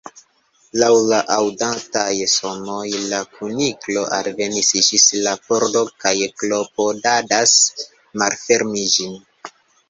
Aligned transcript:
Laŭ 0.83 0.87
la 1.09 1.17
aŭdataj 1.33 2.13
sonoj 2.35 2.85
la 3.11 3.19
Kuniklo 3.35 4.05
alvenis 4.21 4.71
ĝis 4.87 5.05
la 5.27 5.35
pordo, 5.45 5.85
kaj 6.07 6.15
klopodadas 6.41 7.55
malfermi 8.25 8.89
ĝin. 8.97 9.15